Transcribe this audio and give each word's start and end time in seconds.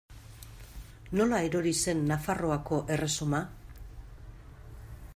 Nola 1.19 1.41
erori 1.49 1.75
zen 1.83 2.01
Nafarroako 2.13 2.83
erresuma? 2.97 3.45